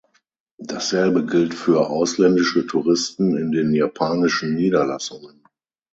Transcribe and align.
Dasselbe 0.57 1.27
gilt 1.27 1.53
für 1.53 1.87
ausländische 1.91 2.65
Touristen 2.65 3.37
in 3.37 3.51
den 3.51 3.71
japanischen 3.71 4.55
Niederlassungen. 4.55 5.43